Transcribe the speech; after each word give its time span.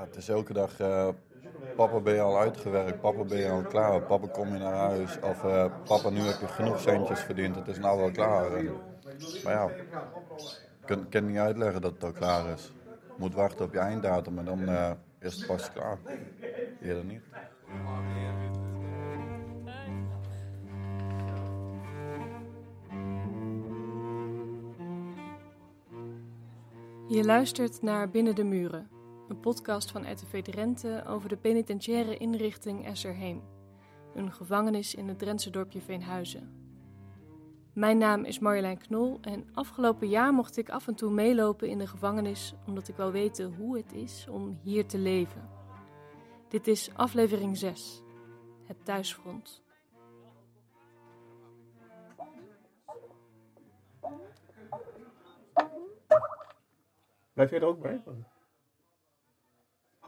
Het 0.00 0.16
is 0.16 0.28
elke 0.28 0.52
dag, 0.52 0.80
eh, 0.80 1.08
papa 1.76 2.00
ben 2.00 2.14
je 2.14 2.20
al 2.20 2.38
uitgewerkt, 2.38 3.00
papa 3.00 3.24
ben 3.24 3.38
je 3.38 3.50
al 3.50 3.62
klaar, 3.62 4.02
papa 4.02 4.26
kom 4.26 4.52
je 4.52 4.58
naar 4.58 4.74
huis. 4.74 5.20
Of 5.20 5.44
eh, 5.44 5.72
papa 5.84 6.10
nu 6.10 6.20
heb 6.20 6.40
je 6.40 6.48
genoeg 6.48 6.80
centjes 6.80 7.20
verdiend, 7.20 7.56
het 7.56 7.68
is 7.68 7.78
nou 7.78 7.98
wel 7.98 8.10
klaar. 8.10 8.50
Maar 9.44 9.52
ja, 9.52 9.68
ik 10.86 11.10
kan, 11.10 11.26
niet 11.26 11.38
uitleggen 11.38 11.80
dat 11.80 11.92
het 11.92 12.04
al 12.04 12.12
klaar 12.12 12.52
is. 12.52 12.72
Moet 13.16 13.34
wachten 13.34 13.64
op 13.64 13.72
je 13.72 13.78
einddatum 13.78 14.38
en 14.38 14.44
dan 14.44 14.68
eh, 14.68 14.90
is 15.18 15.34
het 15.34 15.46
pas 15.46 15.72
klaar. 15.72 15.98
Eerder 16.82 17.04
niet. 17.04 17.22
Je 27.08 27.24
luistert 27.24 27.82
naar 27.82 28.10
Binnen 28.10 28.34
de 28.34 28.44
Muren, 28.44 28.88
een 29.28 29.40
podcast 29.40 29.90
van 29.90 30.12
RTV 30.12 30.42
Drenthe 30.42 31.04
over 31.06 31.28
de 31.28 31.36
penitentiaire 31.36 32.16
inrichting 32.16 32.86
Esserheem, 32.86 33.42
een 34.14 34.32
gevangenis 34.32 34.94
in 34.94 35.08
het 35.08 35.18
Drentse 35.18 35.50
dorpje 35.50 35.80
Veenhuizen. 35.80 36.52
Mijn 37.72 37.98
naam 37.98 38.24
is 38.24 38.38
Marjolein 38.38 38.78
Knol 38.78 39.18
en 39.20 39.48
afgelopen 39.54 40.08
jaar 40.08 40.32
mocht 40.32 40.56
ik 40.56 40.70
af 40.70 40.86
en 40.88 40.94
toe 40.94 41.10
meelopen 41.10 41.68
in 41.68 41.78
de 41.78 41.86
gevangenis 41.86 42.54
omdat 42.66 42.88
ik 42.88 42.96
wil 42.96 43.10
weten 43.10 43.54
hoe 43.54 43.76
het 43.76 43.92
is 43.92 44.26
om 44.30 44.58
hier 44.62 44.86
te 44.86 44.98
leven. 44.98 45.48
Dit 46.48 46.66
is 46.66 46.90
aflevering 46.94 47.56
6, 47.56 48.02
het 48.64 48.84
thuisfront. 48.84 49.62
Blijf 57.32 57.50
jij 57.50 57.60
er 57.60 57.66
ook 57.66 57.80
bij? 57.80 58.02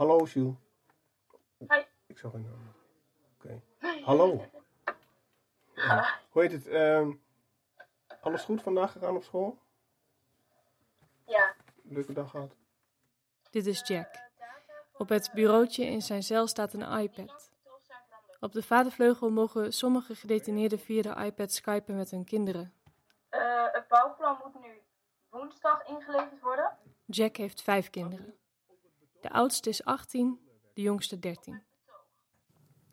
Hallo, 0.01 0.25
Jules. 0.25 0.55
Hi. 1.59 1.83
Ik 2.07 2.19
zag 2.19 2.33
een 2.33 2.43
naam. 2.43 2.75
Oké. 3.35 3.63
Hallo. 4.05 4.45
Ja. 5.75 6.19
Hoe 6.31 6.43
heet 6.43 6.53
het? 6.53 6.67
ehm, 6.67 7.13
alles 8.21 8.43
goed 8.43 8.63
vandaag 8.63 8.93
gegaan 8.93 9.17
op 9.17 9.23
school? 9.23 9.59
Ja, 11.27 11.55
Leuke 11.83 12.13
dag 12.13 12.31
gehad? 12.31 12.57
Dit 13.51 13.67
is 13.67 13.87
Jack. 13.87 14.09
Op 14.93 15.09
het 15.09 15.31
bureautje 15.35 15.85
in 15.85 16.03
zijn 16.03 16.23
cel 16.23 16.47
staat 16.47 16.73
een 16.73 16.99
iPad. 17.01 17.51
Op 18.41 18.53
de 18.53 18.63
vadervleugel 18.63 19.31
mogen 19.31 19.73
sommige 19.73 20.15
gedetineerden 20.15 20.79
via 20.79 21.03
de 21.03 21.25
iPad 21.25 21.53
skypen 21.53 21.97
met 21.97 22.11
hun 22.11 22.25
kinderen. 22.25 22.75
Eh, 23.29 23.67
het 23.73 23.89
bouwplan 23.89 24.39
moet 24.45 24.63
nu 24.63 24.81
woensdag 25.29 25.87
ingeleverd 25.87 26.41
worden. 26.41 26.77
Jack 27.07 27.37
heeft 27.37 27.63
vijf 27.63 27.91
kinderen. 27.91 28.40
De 29.21 29.31
oudste 29.31 29.69
is 29.69 29.85
18, 29.85 30.39
de 30.75 30.81
jongste 30.83 31.19
13. 31.19 31.63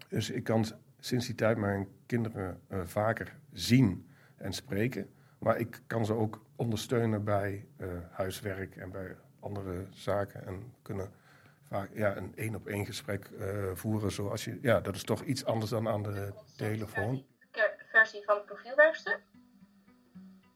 Dus 0.09 0.30
ik 0.30 0.44
kan 0.44 0.66
sinds 1.00 1.25
die 1.25 1.36
tijd 1.36 1.58
mijn 1.58 1.88
kinderen 2.06 2.61
eh, 2.67 2.81
vaker 2.86 3.39
zien 3.52 4.09
en 4.36 4.53
spreken. 4.53 5.09
Maar 5.39 5.58
ik 5.59 5.81
kan 5.88 6.05
ze 6.05 6.14
ook 6.14 6.45
ondersteunen 6.55 7.23
bij 7.23 7.67
eh, 7.78 7.88
huiswerk 8.11 8.75
en 8.75 8.92
bij 8.92 9.16
andere 9.39 9.88
zaken. 9.92 10.45
En 10.45 10.73
kunnen 10.81 11.11
vaak 11.64 11.89
ja, 11.94 12.17
een 12.17 12.36
één 12.36 12.55
op 12.55 12.67
één 12.67 12.86
gesprek 12.86 13.25
eh, 13.25 13.72
voeren. 13.73 14.11
Zoals 14.11 14.45
je, 14.45 14.59
ja, 14.61 14.80
dat 14.81 14.95
is 14.95 15.03
toch 15.03 15.23
iets 15.23 15.45
anders 15.45 15.72
dan 15.72 15.88
aan 15.88 16.03
de 16.03 16.33
telefoon. 16.58 17.23
Versie- 17.52 17.86
Versie 17.92 18.23
van 18.25 18.36
het 18.36 18.45
profielwerkstuk. 18.45 19.20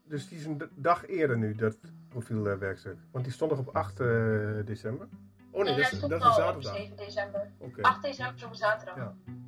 Dus 0.04 0.28
die 0.28 0.38
is 0.38 0.44
een 0.44 0.62
dag 0.74 1.06
eerder 1.06 1.38
nu, 1.38 1.54
dat 1.54 1.76
profielwerkstuk. 2.08 2.96
Want 3.10 3.24
die 3.24 3.34
stond 3.34 3.50
nog 3.50 3.60
op 3.60 3.68
8 3.76 4.00
eh, 4.00 4.06
december. 4.64 5.08
Oh 5.54 5.64
nee, 5.64 5.76
dat 5.76 5.92
is, 5.92 6.00
dat 6.00 6.12
is 6.24 6.34
zaterdag. 6.34 6.76
7 6.76 6.96
december. 6.96 7.50
Oké. 7.58 7.80
8 7.82 8.02
december 8.02 8.34
is 8.36 8.44
op 8.44 8.50
een 8.50 8.56
zaterdag. 8.56 8.96
Ja. 8.96 9.14
Oké. 9.28 9.40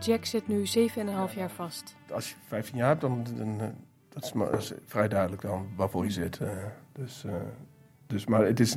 Jack 0.00 0.24
zit 0.24 0.48
nu 0.48 0.64
7,5 0.66 1.34
jaar 1.34 1.50
vast. 1.50 1.96
Als 2.12 2.28
je 2.30 2.36
15 2.46 2.76
jaar 2.76 2.88
hebt, 2.88 3.00
dan, 3.00 3.24
dan 3.36 3.60
eh, 3.60 3.66
dat 4.08 4.24
is, 4.24 4.32
maar, 4.32 4.50
dat 4.50 4.60
is 4.60 4.72
vrij 4.86 5.08
duidelijk 5.08 5.42
dan 5.42 5.68
waarvoor 5.76 6.04
je 6.04 6.10
zit. 6.10 6.38
eh. 6.40 6.64
dus, 6.92 7.24
eh, 7.24 7.34
dus, 8.06 8.26
maar 8.26 8.44
het 8.46 8.60
is 8.60 8.74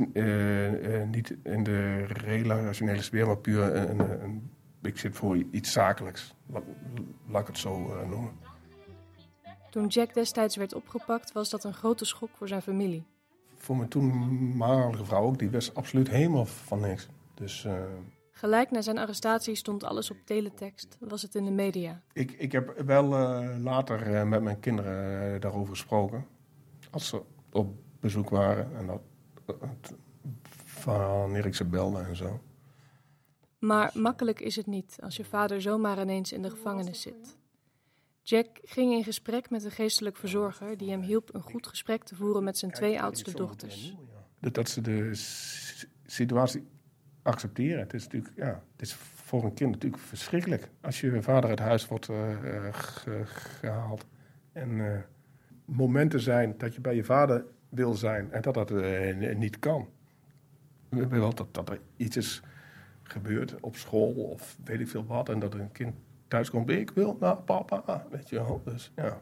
niet 1.08 1.36
in 1.44 1.64
de 1.64 2.06
relationele 2.06 3.02
sfeer, 3.02 3.26
maar 3.28 3.38
puur 3.38 3.76
een, 3.76 4.00
een, 4.00 4.22
een- 4.24 4.50
ik 4.82 4.98
zit 4.98 5.16
voor 5.16 5.38
iets 5.52 5.72
zakelijks. 5.72 6.34
Laat, 6.46 6.64
laat 7.28 7.42
ik 7.42 7.48
het 7.48 7.58
zo 7.58 8.06
noemen. 8.06 8.32
Toen 9.70 9.88
Jack 9.88 10.14
destijds 10.14 10.56
werd 10.56 10.74
opgepakt, 10.74 11.32
was 11.32 11.50
dat 11.50 11.64
een 11.64 11.74
grote 11.74 12.06
schok 12.06 12.30
voor 12.34 12.48
zijn 12.48 12.62
familie. 12.62 13.06
Voor 13.56 13.78
mijn 13.78 13.90
toenmalige 13.90 15.06
vrouw 15.06 15.24
ook, 15.24 15.40
die 15.40 15.50
wist 15.50 15.76
absoluut 15.76 16.10
helemaal 16.10 16.46
van 16.46 16.80
niks. 16.80 17.08
Dus 17.34 17.66
eh, 17.66 17.84
Gelijk 18.32 18.72
na 18.72 18.82
zijn 18.82 18.98
arrestatie 18.98 19.56
stond 19.56 19.84
alles 19.84 20.12
op 20.12 20.18
teletext, 20.26 20.98
was 21.00 21.22
het 21.22 21.36
in 21.36 21.46
de 21.46 21.52
media. 21.52 22.02
ik, 22.14 22.32
ik 22.32 22.52
heb 22.52 22.82
wel 22.86 23.16
eh, 23.16 23.50
later 23.64 24.16
eh, 24.16 24.24
met 24.24 24.42
mijn 24.42 24.60
kinderen 24.60 25.42
daarover 25.42 25.70
gesproken. 25.70 26.26
Als 26.92 27.08
ze 27.08 27.22
op 27.52 27.76
bezoek 28.00 28.30
waren 28.30 28.78
en 28.78 28.88
dat, 28.88 29.02
wanneer 30.86 31.46
ik 31.46 31.56
ze 31.56 31.66
belde 31.66 32.00
en 32.00 32.16
zo. 32.16 32.40
Maar 33.60 33.92
makkelijk 33.94 34.40
is 34.40 34.56
het 34.56 34.66
niet 34.66 34.98
als 35.00 35.16
je 35.16 35.26
vader 35.26 35.62
zomaar 35.62 36.02
ineens 36.02 36.32
in 36.32 36.42
de 36.42 36.50
gevangenis 36.50 37.02
zit. 37.02 37.38
Jack 38.28 38.48
ging 38.64 38.94
in 38.94 39.04
gesprek 39.04 39.50
met 39.50 39.64
een 39.64 39.72
geestelijk 39.72 40.18
verzorger 40.18 40.78
die 40.78 40.90
hem 40.90 41.02
hielp 41.02 41.34
een 41.34 41.42
goed 41.42 41.68
gesprek 41.68 42.04
te 42.04 42.16
voeren 42.16 42.44
met 42.44 42.58
zijn 42.58 42.72
twee 42.72 43.02
oudste 43.02 43.32
dochters. 43.32 43.96
Dat, 44.40 44.70
ze 44.70 44.82
de 44.82 45.10
situatie 46.06 46.68
accepteren. 47.22 47.80
Het 47.80 47.94
is 47.94 48.04
natuurlijk, 48.04 48.34
ja, 48.36 48.64
het 48.72 48.82
is 48.82 48.94
voor 48.94 49.44
een 49.44 49.54
kind 49.54 49.72
natuurlijk 49.72 50.02
verschrikkelijk. 50.02 50.70
Als 50.82 51.02
je 51.02 51.22
vader 51.22 51.50
uit 51.50 51.60
huis 51.60 51.88
wordt 51.88 52.10
eh, 52.10 52.56
eh, 52.68 52.74
ge- 52.74 53.26
gehaald. 53.26 54.06
En 54.52 54.94
eh, 54.94 55.00
momenten 55.66 56.20
zijn 56.20 56.58
dat 56.58 56.76
je 56.76 56.82
bij 56.82 56.96
je 56.96 57.04
vader 57.04 57.46
wil 57.70 57.94
zijn 57.94 58.32
en 58.32 58.42
dat 58.42 58.54
dat 58.54 58.72
niet 59.38 59.60
kan. 59.60 59.90
Wel 60.90 61.34
dat, 61.34 61.54
dat 61.54 61.70
er 61.70 61.80
iets 61.98 62.18
is 62.18 62.42
gebeurd 63.04 63.60
op 63.60 63.76
school 63.76 64.14
of 64.14 64.58
weet 64.64 64.80
ik 64.80 64.88
veel 64.88 65.06
wat. 65.06 65.30
En 65.30 65.40
dat 65.40 65.54
een 65.54 65.72
kind 65.72 65.96
thuis 66.36 66.50
komt. 66.50 66.70
Ik 66.70 66.90
wil 66.92 67.18
naar 67.20 67.36
papa. 67.38 68.06
Weet 68.10 68.30
je 68.30 68.36
wel. 68.36 68.62
Dus 68.66 68.92
ja. 68.96 69.18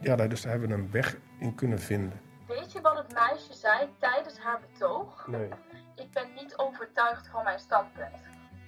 Ja, 0.00 0.16
daar- 0.16 0.28
dus 0.28 0.42
daar 0.42 0.50
hebben 0.50 0.68
we 0.68 0.74
een 0.74 0.90
weg 0.90 1.16
in 1.38 1.54
kunnen 1.54 1.78
vinden. 1.78 2.20
Weet 2.46 2.72
je 2.72 2.80
wat 2.80 2.96
het 2.96 3.12
meisje 3.14 3.54
zei 3.54 3.88
tijdens 3.98 4.38
haar 4.38 4.60
betoog? 4.72 5.26
Nee. 5.26 5.48
Ik 5.96 6.10
ben 6.12 6.26
niet 6.34 6.56
overtuigd 6.56 7.28
van 7.28 7.44
mijn 7.44 7.58
standpunt. 7.58 8.16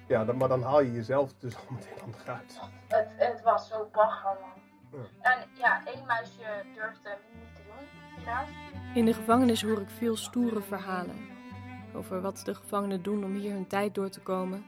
Ja, 0.07 0.25
dan, 0.25 0.37
maar 0.37 0.47
dan 0.47 0.63
haal 0.63 0.81
je 0.81 0.91
jezelf 0.91 1.33
dus 1.33 1.55
al 1.55 1.63
meteen 1.69 2.03
aan 2.03 2.13
eruit. 2.23 2.59
Het, 2.87 3.09
het 3.17 3.41
was 3.41 3.67
zo 3.67 3.89
bagger, 3.91 4.37
man. 4.41 4.99
Ja. 5.21 5.31
En 5.31 5.47
ja, 5.53 5.85
één 5.85 6.05
meisje 6.05 6.63
durfde 6.75 7.17
niet 7.33 7.55
te 7.55 7.61
doen, 7.65 7.87
helaas. 8.17 8.49
In 8.93 9.05
de 9.05 9.13
gevangenis 9.13 9.63
hoor 9.63 9.81
ik 9.81 9.89
veel 9.89 10.15
stoere 10.15 10.61
verhalen. 10.61 11.15
Over 11.95 12.21
wat 12.21 12.41
de 12.45 12.55
gevangenen 12.55 13.03
doen 13.03 13.23
om 13.23 13.33
hier 13.33 13.51
hun 13.53 13.67
tijd 13.67 13.95
door 13.95 14.09
te 14.09 14.19
komen, 14.21 14.65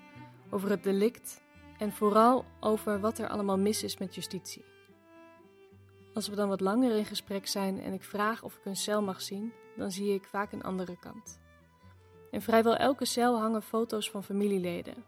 over 0.50 0.70
het 0.70 0.84
delict 0.84 1.42
en 1.84 1.92
vooral 1.92 2.46
over 2.60 3.00
wat 3.00 3.18
er 3.18 3.28
allemaal 3.28 3.58
mis 3.58 3.84
is 3.84 3.98
met 3.98 4.16
justitie. 4.16 4.64
Als 6.14 6.28
we 6.28 6.36
dan 6.36 6.50
wat 6.50 6.62
langer 6.62 6.96
in 6.96 7.06
gesprek 7.06 7.48
zijn 7.48 7.82
en 7.82 7.94
ik 7.94 8.04
vraag 8.04 8.44
of 8.44 8.56
ik 8.56 8.66
een 8.66 8.76
cel 8.76 9.02
mag 9.02 9.22
zien, 9.22 9.54
dan 9.76 9.92
zie 9.92 10.14
ik 10.14 10.26
vaak 10.26 10.52
een 10.52 10.64
andere 10.64 10.98
kant. 11.00 11.40
In 12.32 12.42
vrijwel 12.42 12.76
elke 12.76 13.06
cel 13.06 13.40
hangen 13.40 13.62
foto's 13.62 14.10
van 14.10 14.24
familieleden, 14.24 15.04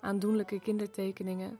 aandoenlijke 0.00 0.60
kindertekeningen, 0.60 1.58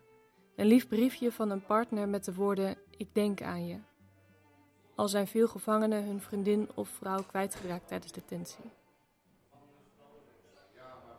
een 0.57 0.67
lief 0.67 0.89
briefje 0.89 1.33
van 1.33 1.51
een 1.51 1.65
partner 1.65 2.09
met 2.09 2.25
de 2.25 2.35
woorden: 2.35 2.77
Ik 2.97 3.09
denk 3.15 3.43
aan 3.43 3.67
je. 3.67 3.79
Al 4.95 5.09
zijn 5.09 5.27
veel 5.27 5.49
gevangenen 5.49 6.05
hun 6.05 6.21
vriendin 6.21 6.69
of 6.75 6.89
vrouw 6.89 7.23
kwijtgeraakt 7.23 7.89
tijdens 7.89 8.13
detentie. 8.13 8.71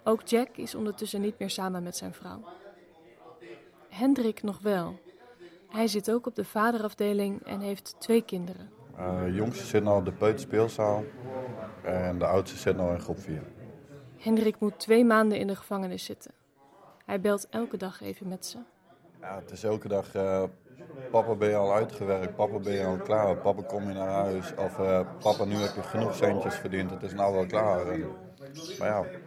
Ook 0.03 0.27
Jack 0.27 0.57
is 0.57 0.75
ondertussen 0.75 1.21
niet 1.21 1.39
meer 1.39 1.49
samen 1.49 1.83
met 1.83 1.97
zijn 1.97 2.13
vrouw. 2.13 2.64
Hendrik 3.95 4.43
nog 4.43 4.59
wel. 4.59 4.99
Hij 5.69 5.87
zit 5.87 6.11
ook 6.11 6.27
op 6.27 6.35
de 6.35 6.45
vaderafdeling 6.45 7.43
en 7.43 7.59
heeft 7.59 7.95
twee 7.99 8.21
kinderen. 8.21 8.69
Eh, 8.97 9.23
de 9.23 9.33
jongste 9.33 9.65
zit 9.65 9.83
nou 9.83 9.99
op 9.99 10.05
de 10.05 10.11
peuterspeelzaal 10.11 11.03
en 11.83 12.19
de 12.19 12.25
oudste 12.25 12.57
zit 12.57 12.75
nou 12.75 12.93
in 12.93 12.99
groep 12.99 13.19
4. 13.19 13.41
Hendrik 14.17 14.59
moet 14.59 14.79
twee 14.79 15.05
maanden 15.05 15.37
in 15.37 15.47
de 15.47 15.55
gevangenis 15.55 16.03
zitten. 16.03 16.31
Hij 17.05 17.21
belt 17.21 17.47
elke 17.49 17.77
dag 17.77 18.01
even 18.01 18.27
met 18.27 18.45
ze. 18.45 18.57
Ja, 19.21 19.35
het 19.35 19.51
is 19.51 19.63
elke 19.63 19.87
dag, 19.87 20.15
eh, 20.15 20.43
papa 21.11 21.35
ben 21.35 21.49
je 21.49 21.55
al 21.55 21.73
uitgewerkt, 21.73 22.35
papa 22.35 22.59
ben 22.59 22.73
je 22.73 22.85
al 22.85 22.97
klaar, 22.97 23.37
papa 23.37 23.61
kom 23.61 23.87
je 23.87 23.93
naar 23.93 24.09
huis. 24.09 24.53
Of 24.55 24.79
eh, 24.79 25.07
papa 25.19 25.45
nu 25.45 25.55
heb 25.55 25.75
je 25.75 25.83
genoeg 25.83 26.15
centjes 26.15 26.55
verdiend, 26.55 26.89
het 26.89 27.03
is 27.03 27.13
nou 27.13 27.33
wel 27.33 27.45
klaar. 27.45 27.87
En, 27.87 28.05
maar 28.79 28.87
ja, 28.87 29.03
ik 29.03 29.21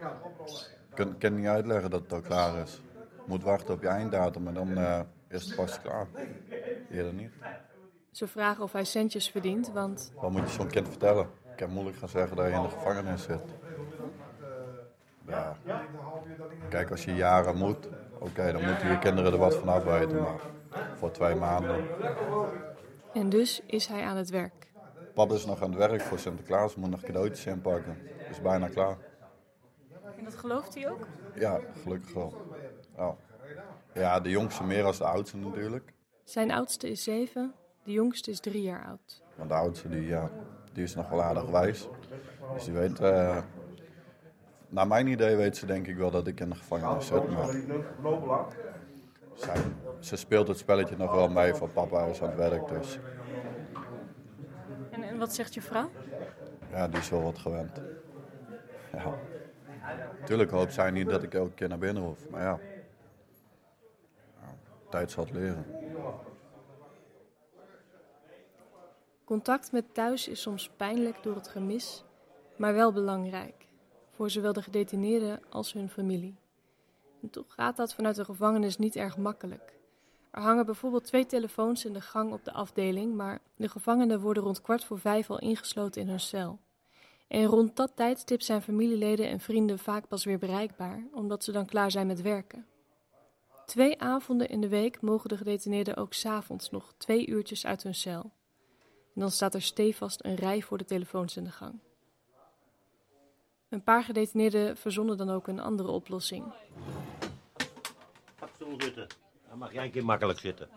kan, 0.93 1.17
kan 1.17 1.35
niet 1.35 1.47
uitleggen 1.47 1.89
dat 1.89 2.01
het 2.01 2.13
al 2.13 2.21
klaar 2.21 2.57
is. 2.57 2.81
Moet 3.29 3.43
wachten 3.43 3.73
op 3.73 3.81
je 3.81 3.87
einddatum 3.87 4.47
en 4.47 4.53
dan 4.53 4.77
eh, 4.77 4.99
is 5.27 5.45
het 5.45 5.55
pas 5.55 5.81
klaar. 5.81 6.07
Eerder 6.91 7.13
niet. 7.13 7.31
Ze 8.11 8.27
vragen 8.27 8.63
of 8.63 8.71
hij 8.71 8.83
centjes 8.83 9.29
verdient, 9.29 9.71
want 9.71 10.11
Wat 10.15 10.31
moet 10.31 10.41
je 10.41 10.47
zo'n 10.55 10.67
kind 10.67 10.87
vertellen? 10.87 11.29
kan 11.55 11.69
moeilijk 11.69 11.97
gaan 11.97 12.09
zeggen 12.09 12.37
dat 12.37 12.45
je 12.45 12.51
in 12.53 12.61
de 12.61 12.69
gevangenis 12.69 13.23
zit. 13.23 13.41
Ja. 15.27 15.55
Kijk, 16.69 16.91
als 16.91 17.05
je 17.05 17.15
jaren 17.15 17.57
moet, 17.57 17.87
oké, 18.19 18.51
dan 18.51 18.65
moeten 18.65 18.89
je 18.89 18.99
kinderen 18.99 19.31
er 19.33 19.37
wat 19.39 19.55
van 19.55 19.67
afweten. 19.67 20.21
Maar 20.21 20.39
voor 20.95 21.11
twee 21.11 21.35
maanden. 21.35 21.85
En 23.13 23.29
dus 23.29 23.61
is 23.65 23.87
hij 23.87 24.03
aan 24.03 24.17
het 24.17 24.29
werk. 24.29 24.67
Papa 25.13 25.33
is 25.33 25.45
nog 25.45 25.61
aan 25.61 25.69
het 25.69 25.77
werk 25.77 26.01
voor 26.01 26.19
Sinterklaas, 26.19 26.75
moet 26.75 26.89
nog 26.89 27.01
cadeautjes 27.01 27.45
inpakken. 27.45 27.97
Is 28.29 28.41
bijna 28.41 28.67
klaar. 28.67 28.97
En 30.17 30.23
dat 30.23 30.35
gelooft 30.35 30.75
hij 30.75 30.89
ook? 30.91 31.07
Ja, 31.35 31.59
gelukkig 31.83 32.13
wel. 32.13 32.33
Ja, 32.99 33.15
ja 33.93 34.19
de 34.19 34.29
jongste 34.29 34.63
meer 34.63 34.83
als 34.83 34.97
de 34.97 35.03
oudste 35.03 35.37
natuurlijk. 35.37 35.93
Zijn 36.23 36.51
oudste 36.51 36.89
is 36.89 37.03
zeven, 37.03 37.53
de 37.83 37.91
jongste 37.91 38.31
is 38.31 38.39
drie 38.39 38.61
jaar 38.61 38.85
oud. 38.85 39.23
Want 39.35 39.49
de 39.49 39.55
oudste 39.55 39.89
die, 39.89 40.05
ja, 40.05 40.29
die 40.73 40.83
is 40.83 40.95
nog 40.95 41.09
wel 41.09 41.21
aardig 41.21 41.49
wijs. 41.49 41.87
Dus 42.53 42.63
die 42.63 42.73
weet, 42.73 42.99
eh, 42.99 43.37
naar 44.69 44.87
mijn 44.87 45.07
idee 45.07 45.35
weet 45.35 45.57
ze 45.57 45.65
denk 45.65 45.87
ik 45.87 45.97
wel 45.97 46.11
dat 46.11 46.27
ik 46.27 46.39
in 46.39 46.49
de 46.49 46.55
gevangenis 46.55 47.07
zit. 47.07 47.29
Maar 47.29 47.47
zij, 49.33 49.55
ze 49.99 50.15
speelt 50.15 50.47
het 50.47 50.57
spelletje 50.57 50.97
nog 50.97 51.13
wel 51.13 51.29
mee 51.29 51.53
van 51.53 51.71
papa 51.71 52.05
is 52.05 52.21
aan 52.21 52.29
het 52.29 52.37
werk. 52.37 52.67
Dus 52.67 52.99
En, 54.91 55.03
en 55.03 55.17
wat 55.17 55.33
zegt 55.33 55.53
je 55.53 55.61
vrouw? 55.61 55.89
ja, 56.71 56.87
die 56.87 56.99
is 56.99 57.09
wel 57.09 57.23
wat 57.23 57.37
gewend. 57.37 57.81
Ja. 58.93 59.13
Tuurlijk 60.25 60.51
hoopt 60.51 60.73
zij 60.73 60.91
niet 60.91 61.09
dat 61.09 61.23
ik 61.23 61.33
elke 61.33 61.53
keer 61.53 61.69
naar 61.69 61.77
binnen 61.77 62.03
hoef. 62.03 62.29
Maar 62.29 62.41
ja, 62.41 62.59
ja 64.89 64.97
tijd 64.97 65.11
zal 65.11 65.23
het 65.23 65.33
leren. 65.33 65.65
Contact 69.23 69.71
met 69.71 69.93
thuis 69.93 70.27
is 70.27 70.41
soms 70.41 70.69
pijnlijk 70.77 71.23
door 71.23 71.35
het 71.35 71.47
gemis, 71.47 72.03
maar 72.57 72.73
wel 72.73 72.93
belangrijk. 72.93 73.67
Voor 74.11 74.29
zowel 74.29 74.53
de 74.53 74.61
gedetineerden 74.61 75.41
als 75.49 75.73
hun 75.73 75.89
familie. 75.89 76.35
En 77.21 77.29
toch 77.29 77.53
gaat 77.53 77.77
dat 77.77 77.93
vanuit 77.93 78.15
de 78.15 78.25
gevangenis 78.25 78.77
niet 78.77 78.95
erg 78.95 79.17
makkelijk. 79.17 79.77
Er 80.31 80.41
hangen 80.41 80.65
bijvoorbeeld 80.65 81.03
twee 81.03 81.25
telefoons 81.25 81.85
in 81.85 81.93
de 81.93 82.01
gang 82.01 82.33
op 82.33 82.45
de 82.45 82.53
afdeling, 82.53 83.15
maar 83.15 83.39
de 83.55 83.69
gevangenen 83.69 84.19
worden 84.21 84.43
rond 84.43 84.61
kwart 84.61 84.83
voor 84.83 84.99
vijf 84.99 85.29
al 85.29 85.39
ingesloten 85.39 86.01
in 86.01 86.07
hun 86.07 86.19
cel. 86.19 86.59
En 87.27 87.45
rond 87.45 87.75
dat 87.75 87.91
tijdstip 87.95 88.41
zijn 88.41 88.61
familieleden 88.61 89.29
en 89.29 89.39
vrienden 89.39 89.79
vaak 89.79 90.07
pas 90.07 90.25
weer 90.25 90.39
bereikbaar, 90.39 91.03
omdat 91.11 91.43
ze 91.43 91.51
dan 91.51 91.65
klaar 91.65 91.91
zijn 91.91 92.07
met 92.07 92.21
werken. 92.21 92.65
Twee 93.69 94.01
avonden 94.01 94.49
in 94.49 94.61
de 94.61 94.67
week 94.67 95.01
mogen 95.01 95.29
de 95.29 95.37
gedetineerden 95.37 95.95
ook 95.95 96.13
s'avonds 96.13 96.69
nog 96.69 96.93
twee 96.97 97.27
uurtjes 97.27 97.65
uit 97.65 97.83
hun 97.83 97.95
cel. 97.95 98.21
En 99.15 99.21
dan 99.21 99.31
staat 99.31 99.53
er 99.53 99.61
stevast 99.61 100.23
een 100.23 100.35
rij 100.35 100.61
voor 100.61 100.77
de 100.77 100.85
telefoons 100.85 101.37
in 101.37 101.43
de 101.43 101.51
gang. 101.51 101.79
Een 103.69 103.83
paar 103.83 104.03
gedetineerden 104.03 104.77
verzonnen 104.77 105.17
dan 105.17 105.29
ook 105.29 105.47
een 105.47 105.59
andere 105.59 105.89
oplossing. 105.89 106.45
Op 108.41 108.49
stoel 108.55 108.81
zitten. 108.81 109.07
Dan 109.49 109.57
mag 109.57 109.73
jij 109.73 109.85
een 109.85 109.91
keer 109.91 110.05
makkelijk 110.05 110.39
zitten. 110.39 110.69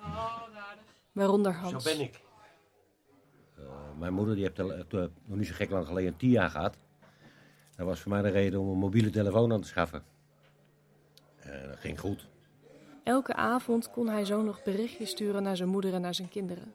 Waaronder 1.13 1.55
Hans. 1.55 1.85
Zo 1.85 1.97
ben 1.97 2.05
ik. 2.05 2.21
Eh, 3.57 3.65
mijn 3.99 4.15
moeder 4.15 4.35
die 4.35 4.45
heeft 4.45 4.61
al, 4.61 4.73
eh, 4.73 4.85
nog 5.25 5.39
niet 5.39 5.47
zo 5.47 5.55
gek 5.55 5.71
lang 5.71 5.87
geleden 5.87 6.13
een 6.13 6.19
TIA 6.19 6.49
gehad. 6.49 6.77
Dat 7.77 7.87
was 7.87 8.01
voor 8.01 8.13
mij 8.13 8.23
de 8.23 8.29
reden 8.29 8.61
om 8.61 8.69
een 8.69 8.79
mobiele 8.79 9.11
telefoon 9.11 9.53
aan 9.53 9.61
te 9.61 9.69
schaffen. 9.69 10.05
En 11.37 11.69
dat 11.69 11.79
ging 11.79 12.01
goed. 12.01 12.31
Elke 13.03 13.35
avond 13.35 13.91
kon 13.91 14.09
hij 14.09 14.25
zo 14.25 14.43
nog 14.43 14.63
berichtjes 14.63 15.11
sturen 15.11 15.43
naar 15.43 15.57
zijn 15.57 15.69
moeder 15.69 15.95
en 15.95 16.01
naar 16.01 16.15
zijn 16.15 16.29
kinderen. 16.29 16.75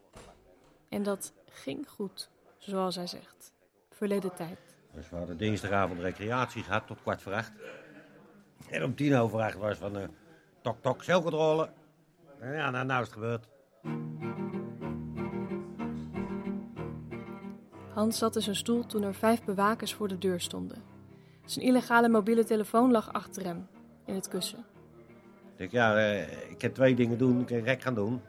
En 0.89 1.03
dat 1.03 1.33
ging 1.50 1.89
goed, 1.89 2.29
zoals 2.57 2.95
hij 2.95 3.07
zegt. 3.07 3.53
Verleden 3.91 4.35
tijd. 4.35 4.59
Dus 4.94 5.09
we 5.09 5.15
hadden 5.15 5.38
dinsdagavond 5.38 6.00
recreatie 6.00 6.63
gehad 6.63 6.88
tot 6.88 7.01
kwart 7.01 7.21
voor 7.21 7.33
acht. 7.33 7.51
En 8.69 8.83
om 8.83 8.95
tien 8.95 9.15
over 9.15 9.41
acht 9.41 9.57
was 9.57 9.77
van 9.77 9.97
eh 9.97 10.07
tok 10.62 10.81
tok 10.81 11.03
celcontrole. 11.03 11.69
En 12.39 12.53
ja, 12.53 12.69
nou, 12.69 12.85
nou 12.85 13.01
is 13.01 13.07
het 13.07 13.15
gebeurd. 13.15 13.47
Hans 17.94 18.18
zat 18.18 18.35
in 18.35 18.41
zijn 18.41 18.56
stoel 18.56 18.85
toen 18.85 19.03
er 19.03 19.13
vijf 19.13 19.44
bewakers 19.44 19.94
voor 19.94 20.07
de 20.07 20.18
deur 20.18 20.39
stonden. 20.39 20.83
Zijn 21.45 21.65
illegale 21.65 22.09
mobiele 22.09 22.44
telefoon 22.44 22.91
lag 22.91 23.13
achter 23.13 23.44
hem, 23.44 23.68
in 24.06 24.15
het 24.15 24.27
kussen. 24.27 24.65
Ik 25.57 25.71
denk, 25.71 25.71
ja, 25.71 25.98
eh, 25.98 26.50
ik 26.50 26.57
kan 26.57 26.71
twee 26.71 26.95
dingen 26.95 27.18
doen. 27.18 27.39
Ik 27.39 27.45
kan 27.45 27.57
rek 27.57 27.81
gaan 27.81 27.95
doen. 27.95 28.21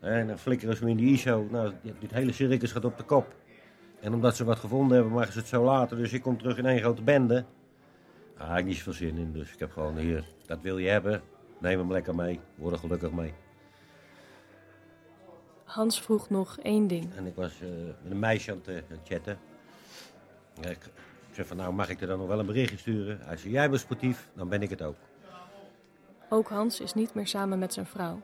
En 0.00 0.26
dan 0.26 0.38
flikkeren 0.38 0.76
ze 0.76 0.84
me 0.84 0.90
in 0.90 0.96
die 0.96 1.12
ISO. 1.12 1.46
Nou, 1.50 1.72
dit 1.98 2.10
hele 2.10 2.32
circus 2.32 2.72
gaat 2.72 2.84
op 2.84 2.96
de 2.96 3.04
kop. 3.04 3.34
En 4.00 4.14
omdat 4.14 4.36
ze 4.36 4.44
wat 4.44 4.58
gevonden 4.58 4.96
hebben, 4.96 5.14
maken 5.14 5.32
ze 5.32 5.38
het 5.38 5.48
zo 5.48 5.64
laten. 5.64 5.96
Dus 5.96 6.12
ik 6.12 6.22
kom 6.22 6.38
terug 6.38 6.58
in 6.58 6.66
één 6.66 6.80
grote 6.80 7.02
bende. 7.02 7.44
Daar 8.38 8.48
heb 8.48 8.58
ik 8.58 8.64
niet 8.64 8.76
zoveel 8.76 8.92
zin 8.92 9.16
in. 9.16 9.32
Dus 9.32 9.52
ik 9.52 9.58
heb 9.58 9.72
gewoon 9.72 9.96
hier, 9.96 10.24
dat 10.46 10.60
wil 10.60 10.78
je 10.78 10.88
hebben. 10.88 11.22
Neem 11.60 11.78
hem 11.78 11.92
lekker 11.92 12.14
mee. 12.14 12.40
Word 12.54 12.72
er 12.72 12.78
gelukkig 12.78 13.10
mee. 13.10 13.34
Hans 15.64 16.00
vroeg 16.00 16.30
nog 16.30 16.58
één 16.58 16.86
ding. 16.86 17.14
En 17.14 17.26
ik 17.26 17.34
was 17.34 17.60
eh, 17.60 17.68
met 18.02 18.12
een 18.12 18.18
meisje 18.18 18.50
aan 18.50 18.60
het, 18.64 18.84
eh, 18.88 18.96
chatten. 19.04 19.38
Ik, 20.60 20.70
ik 21.28 21.32
zei 21.32 21.46
van, 21.46 21.56
nou 21.56 21.72
mag 21.72 21.88
ik 21.88 22.00
er 22.00 22.06
dan 22.06 22.18
nog 22.18 22.28
wel 22.28 22.38
een 22.38 22.46
berichtje 22.46 22.78
sturen? 22.78 23.18
Hij 23.20 23.36
zei, 23.36 23.52
jij 23.52 23.68
bent 23.68 23.80
sportief, 23.80 24.28
dan 24.34 24.48
ben 24.48 24.62
ik 24.62 24.70
het 24.70 24.82
ook. 24.82 24.96
Ook 26.28 26.48
Hans 26.48 26.80
is 26.80 26.94
niet 26.94 27.14
meer 27.14 27.26
samen 27.26 27.58
met 27.58 27.72
zijn 27.72 27.86
vrouw. 27.86 28.20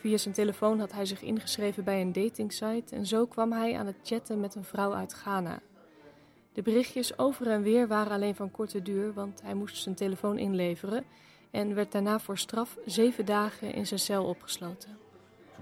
Via 0.00 0.16
zijn 0.16 0.34
telefoon 0.34 0.78
had 0.78 0.92
hij 0.92 1.06
zich 1.06 1.22
ingeschreven 1.22 1.84
bij 1.84 2.00
een 2.00 2.12
datingsite 2.12 2.96
en 2.96 3.06
zo 3.06 3.26
kwam 3.26 3.52
hij 3.52 3.78
aan 3.78 3.86
het 3.86 3.96
chatten 4.02 4.40
met 4.40 4.54
een 4.54 4.64
vrouw 4.64 4.94
uit 4.94 5.12
Ghana. 5.12 5.60
De 6.52 6.62
berichtjes 6.62 7.18
over 7.18 7.46
en 7.46 7.62
weer 7.62 7.88
waren 7.88 8.12
alleen 8.12 8.34
van 8.34 8.50
korte 8.50 8.82
duur, 8.82 9.12
want 9.12 9.42
hij 9.42 9.54
moest 9.54 9.82
zijn 9.82 9.94
telefoon 9.94 10.38
inleveren 10.38 11.04
en 11.50 11.74
werd 11.74 11.92
daarna 11.92 12.18
voor 12.18 12.38
straf 12.38 12.76
zeven 12.86 13.26
dagen 13.26 13.72
in 13.72 13.86
zijn 13.86 14.00
cel 14.00 14.24
opgesloten. 14.24 14.96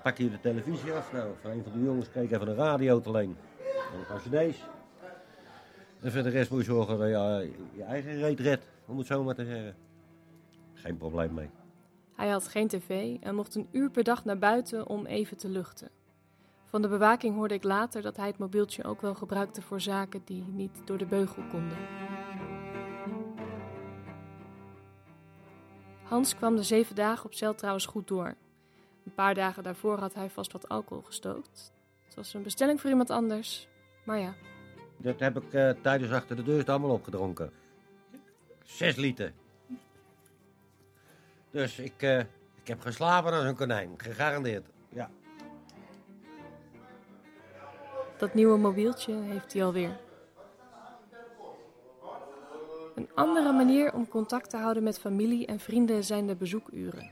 Pakte 0.02 0.24
je 0.24 0.30
de 0.30 0.40
televisie 0.40 0.92
af. 0.92 1.12
Nou, 1.12 1.30
van 1.40 1.50
een 1.50 1.62
van 1.62 1.72
de 1.72 1.84
jongens 1.84 2.10
keek 2.10 2.30
even 2.30 2.46
de 2.46 2.54
radio 2.54 3.00
te 3.00 3.10
leen. 3.10 3.36
En 3.92 3.98
een 3.98 4.06
paar 4.06 4.20
cd's. 4.20 4.58
En 6.00 6.12
voor 6.12 6.22
de 6.22 6.28
rest 6.28 6.50
moet 6.50 6.58
je 6.58 6.64
zorgen 6.64 6.98
dat 6.98 7.08
je 7.08 7.14
eh, 7.14 7.76
je 7.76 7.82
eigen 7.82 8.18
reet 8.18 8.40
redt. 8.40 8.64
Om 8.86 8.98
het 8.98 9.06
zo 9.06 9.22
maar 9.22 9.34
te 9.34 9.44
zeggen. 9.44 9.74
Geen 10.82 10.96
probleem 10.96 11.34
mee. 11.34 11.50
Hij 12.16 12.28
had 12.28 12.48
geen 12.48 12.68
tv 12.68 13.16
en 13.20 13.34
mocht 13.34 13.54
een 13.54 13.68
uur 13.72 13.90
per 13.90 14.04
dag 14.04 14.24
naar 14.24 14.38
buiten 14.38 14.86
om 14.86 15.06
even 15.06 15.36
te 15.36 15.48
luchten. 15.48 15.90
Van 16.64 16.82
de 16.82 16.88
bewaking 16.88 17.34
hoorde 17.34 17.54
ik 17.54 17.64
later 17.64 18.02
dat 18.02 18.16
hij 18.16 18.26
het 18.26 18.38
mobieltje 18.38 18.84
ook 18.84 19.00
wel 19.00 19.14
gebruikte 19.14 19.62
voor 19.62 19.80
zaken 19.80 20.22
die 20.24 20.44
niet 20.48 20.80
door 20.84 20.98
de 20.98 21.06
beugel 21.06 21.42
konden. 21.50 21.76
Hans 26.02 26.36
kwam 26.36 26.56
de 26.56 26.62
zeven 26.62 26.94
dagen 26.94 27.24
op 27.24 27.34
cel 27.34 27.54
trouwens 27.54 27.86
goed 27.86 28.08
door. 28.08 28.34
Een 29.04 29.14
paar 29.14 29.34
dagen 29.34 29.62
daarvoor 29.62 29.98
had 29.98 30.14
hij 30.14 30.30
vast 30.30 30.52
wat 30.52 30.68
alcohol 30.68 31.02
gestookt. 31.02 31.72
Het 32.04 32.14
was 32.14 32.34
een 32.34 32.42
bestelling 32.42 32.80
voor 32.80 32.90
iemand 32.90 33.10
anders, 33.10 33.68
maar 34.04 34.18
ja, 34.18 34.34
Dat 34.96 35.20
heb 35.20 35.36
ik 35.36 35.52
eh, 35.52 35.70
tijdens 35.82 36.12
achter 36.12 36.36
de 36.36 36.42
deur 36.42 36.66
allemaal 36.66 36.90
opgedronken. 36.90 37.52
Zes 38.64 38.96
liter. 38.96 39.32
Dus 41.52 41.78
ik, 41.78 42.02
eh, 42.02 42.18
ik 42.62 42.68
heb 42.68 42.80
geslapen 42.80 43.32
als 43.32 43.44
een 43.44 43.56
konijn. 43.56 43.94
Gegarandeerd. 43.96 44.66
Ja. 44.88 45.10
Dat 48.16 48.34
nieuwe 48.34 48.58
mobieltje 48.58 49.14
heeft 49.14 49.52
hij 49.52 49.64
alweer. 49.64 50.00
Een 52.94 53.08
andere 53.14 53.52
manier 53.52 53.92
om 53.92 54.08
contact 54.08 54.50
te 54.50 54.56
houden 54.56 54.82
met 54.82 54.98
familie 54.98 55.46
en 55.46 55.60
vrienden 55.60 56.04
zijn 56.04 56.26
de 56.26 56.36
bezoekuren. 56.36 57.10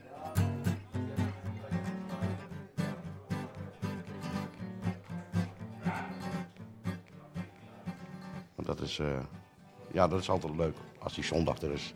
Want 8.55 8.67
dat 8.67 8.79
is, 8.79 8.99
eh, 8.99 9.23
ja, 9.91 10.07
dat 10.07 10.19
is 10.19 10.29
altijd 10.29 10.55
leuk. 10.55 10.75
Als 10.99 11.13
die 11.13 11.23
zondag 11.23 11.61
er 11.61 11.71
is, 11.71 11.93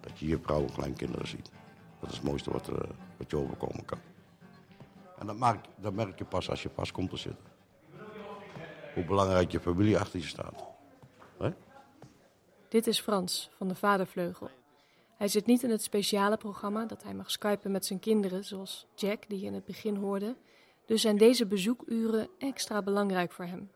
dat 0.00 0.18
je 0.18 0.26
je 0.26 0.38
vrouw 0.42 0.60
en 0.60 0.72
kleinkinderen 0.72 1.28
ziet. 1.28 1.50
Dat 2.10 2.18
is 2.18 2.24
het 2.24 2.30
mooiste 2.34 2.50
wat, 2.50 2.66
er, 2.66 2.88
wat 3.16 3.30
je 3.30 3.36
overkomen 3.36 3.84
kan. 3.84 3.98
En 5.18 5.26
dat, 5.26 5.36
maak, 5.36 5.64
dat 5.76 5.92
merk 5.92 6.18
je 6.18 6.24
pas 6.24 6.50
als 6.50 6.62
je 6.62 6.70
vast 6.74 6.92
komt 6.92 7.10
te 7.10 7.16
zitten. 7.16 7.44
Hoe 8.94 9.04
belangrijk 9.04 9.52
je 9.52 9.60
familie 9.60 9.98
achter 9.98 10.20
je 10.20 10.26
staat. 10.26 10.64
Hè? 11.38 11.50
Dit 12.68 12.86
is 12.86 13.00
Frans 13.00 13.50
van 13.56 13.68
de 13.68 13.74
Vadervleugel. 13.74 14.50
Hij 15.16 15.28
zit 15.28 15.46
niet 15.46 15.62
in 15.62 15.70
het 15.70 15.82
speciale 15.82 16.36
programma 16.36 16.84
dat 16.84 17.02
hij 17.02 17.14
mag 17.14 17.30
skypen 17.30 17.70
met 17.70 17.86
zijn 17.86 17.98
kinderen, 17.98 18.44
zoals 18.44 18.86
Jack, 18.94 19.28
die 19.28 19.40
je 19.40 19.46
in 19.46 19.54
het 19.54 19.64
begin 19.64 19.96
hoorde. 19.96 20.36
Dus 20.86 21.00
zijn 21.00 21.16
deze 21.16 21.46
bezoekuren 21.46 22.28
extra 22.38 22.82
belangrijk 22.82 23.32
voor 23.32 23.44
hem. 23.44 23.70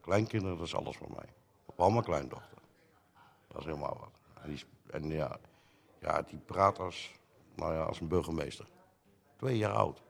Kleinkinderen, 0.00 0.56
dat 0.56 0.66
is 0.66 0.74
alles 0.74 0.96
voor 0.96 1.10
mij. 1.10 1.28
Vooral 1.66 1.90
mijn 1.90 2.04
kleindochter. 2.04 2.58
Dat 3.48 3.58
is 3.58 3.64
helemaal 3.64 3.96
wat. 4.00 4.20
En, 4.42 4.50
die, 4.50 4.64
en 4.90 5.10
ja, 5.10 5.38
ja, 6.00 6.22
die 6.22 6.38
praat 6.38 6.78
als, 6.78 7.14
nou 7.56 7.74
ja, 7.74 7.82
als 7.82 8.00
een 8.00 8.08
burgemeester. 8.08 8.66
Twee 9.36 9.56
jaar 9.56 9.72
oud. 9.72 10.02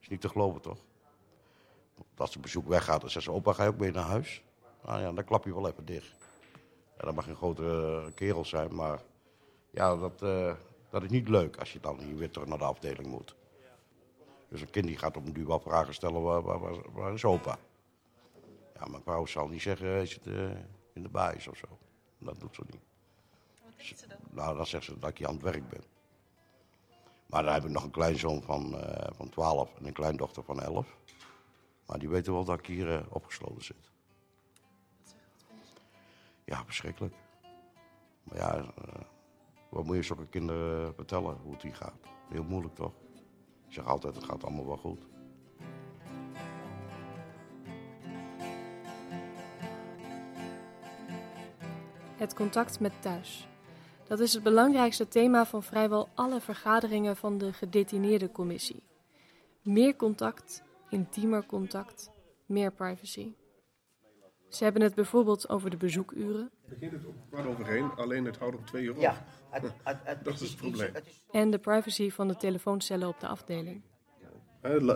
Is 0.00 0.08
niet 0.08 0.20
te 0.20 0.28
geloven, 0.28 0.60
toch? 0.60 0.78
Als 2.16 2.32
ze 2.32 2.38
bezoek 2.38 2.68
weggaat, 2.68 3.00
dan 3.00 3.10
zegt 3.10 3.24
ze, 3.24 3.32
opa, 3.32 3.52
ga 3.52 3.62
je 3.62 3.68
ook 3.68 3.78
mee 3.78 3.90
naar 3.90 4.04
huis? 4.04 4.42
Nou 4.84 5.00
ja, 5.00 5.12
dan 5.12 5.24
klap 5.24 5.44
je 5.44 5.54
wel 5.54 5.68
even 5.68 5.84
dicht. 5.84 6.14
Ja, 6.98 7.04
dat 7.04 7.14
mag 7.14 7.26
een 7.26 7.36
grotere 7.36 8.12
kerel 8.12 8.44
zijn, 8.44 8.74
maar 8.74 9.02
ja, 9.70 9.96
dat, 9.96 10.22
eh, 10.22 10.54
dat 10.90 11.02
is 11.02 11.10
niet 11.10 11.28
leuk 11.28 11.56
als 11.56 11.72
je 11.72 11.80
dan 11.80 11.98
hier 11.98 12.16
weer 12.16 12.30
terug 12.30 12.48
naar 12.48 12.58
de 12.58 12.64
afdeling 12.64 13.06
moet. 13.06 13.34
Dus 14.48 14.60
een 14.60 14.70
kind 14.70 14.86
die 14.86 14.96
gaat 14.96 15.16
op 15.16 15.26
een 15.26 15.32
duur 15.32 15.46
wel 15.46 15.60
vragen 15.60 15.94
stellen, 15.94 16.22
waar, 16.22 16.42
waar, 16.42 16.58
waar, 16.58 16.92
waar 16.92 17.12
is 17.12 17.24
opa? 17.24 17.58
Ja, 18.74 18.86
mijn 18.86 19.02
vrouw 19.02 19.26
zal 19.26 19.48
niet 19.48 19.62
zeggen, 19.62 19.86
hij 19.86 20.06
zit 20.06 20.26
eh, 20.26 20.50
in 20.92 21.02
de 21.02 21.08
baas 21.08 21.48
of 21.48 21.56
zo. 21.56 21.78
Dat 22.18 22.40
doet 22.40 22.54
ze 22.54 22.62
niet. 22.66 22.80
Wat 23.64 23.72
zegt 23.76 24.00
ze 24.00 24.08
dan? 24.08 24.16
Nou, 24.30 24.56
dan 24.56 24.66
zegt 24.66 24.84
ze 24.84 24.98
dat 24.98 25.10
ik 25.10 25.18
hier 25.18 25.26
aan 25.26 25.34
het 25.34 25.42
werk 25.42 25.68
ben. 25.68 25.82
Maar 27.30 27.42
dan 27.42 27.52
heb 27.52 27.64
ik 27.64 27.70
nog 27.70 27.84
een 27.84 27.90
kleinzoon 27.90 28.42
van, 28.42 28.78
eh 28.78 29.10
van 29.16 29.28
12 29.28 29.74
en 29.78 29.86
een 29.86 29.92
kleindochter 29.92 30.42
van 30.42 30.60
11. 30.62 30.96
Maar 31.86 31.98
die 31.98 32.08
weten 32.08 32.32
wel 32.32 32.44
dat 32.44 32.58
ik 32.58 32.66
hier 32.66 32.92
eh, 32.92 33.00
opgesloten 33.08 33.64
zit. 33.64 33.90
Ja, 36.44 36.64
verschrikkelijk. 36.64 37.14
Maar 38.22 38.36
ja, 38.36 38.56
eh, 38.56 39.00
wat 39.68 39.84
moet 39.84 39.96
je 39.96 40.02
zulke 40.02 40.26
kinderen 40.26 40.94
vertellen 40.94 41.36
hoe 41.42 41.52
het 41.52 41.62
hier 41.62 41.74
gaat? 41.74 42.06
Heel 42.28 42.44
moeilijk 42.44 42.74
toch? 42.74 42.92
Ik 43.66 43.72
zeg 43.72 43.86
altijd, 43.86 44.14
het 44.14 44.24
gaat 44.24 44.44
allemaal 44.44 44.66
wel 44.66 44.76
goed. 44.76 45.00
Het 52.16 52.34
contact 52.34 52.80
met 52.80 52.92
thuis. 53.02 53.49
Dat 54.10 54.20
is 54.20 54.34
het 54.34 54.42
belangrijkste 54.42 55.08
thema 55.08 55.46
van 55.46 55.62
vrijwel 55.62 56.08
alle 56.14 56.40
vergaderingen 56.40 57.16
van 57.16 57.38
de 57.38 57.52
gedetineerde 57.52 58.32
commissie. 58.32 58.82
Meer 59.62 59.96
contact, 59.96 60.62
intiemer 60.88 61.46
contact, 61.46 62.10
meer 62.46 62.72
privacy. 62.72 63.32
Ze 64.48 64.64
hebben 64.64 64.82
het 64.82 64.94
bijvoorbeeld 64.94 65.48
over 65.48 65.70
de 65.70 65.76
bezoekuren 65.76 66.50
Het 66.60 66.68
begint 66.68 66.92
het 66.92 67.06
op 67.06 67.14
kwart 67.30 67.46
overheen, 67.46 67.90
alleen 67.96 68.24
het 68.24 68.36
houdt 68.38 68.56
op 68.56 68.66
twee 68.66 68.84
uur 68.84 68.90
op. 68.90 69.00
Ja, 69.00 69.24
het, 69.50 69.62
het, 69.84 69.96
het, 70.02 70.24
Dat 70.24 70.40
is 70.40 70.48
het 70.48 70.56
probleem. 70.56 70.92
en 71.30 71.50
de 71.50 71.58
privacy 71.58 72.10
van 72.10 72.28
de 72.28 72.36
telefooncellen 72.36 73.08
op 73.08 73.20
de 73.20 73.26
afdeling. 73.26 73.82